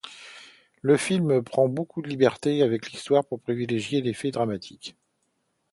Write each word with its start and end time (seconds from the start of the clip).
Le 0.81 0.97
film 0.97 1.43
prend 1.43 1.67
beaucoup 1.69 2.01
de 2.01 2.09
libertés 2.09 2.63
avec 2.63 2.89
l'histoire, 2.91 3.23
pour 3.23 3.39
privilégier 3.39 4.01
l'effet 4.01 4.31
dramatique. 4.31 4.95